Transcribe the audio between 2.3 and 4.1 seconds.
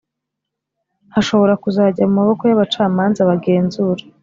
y’abacamanza bagenzura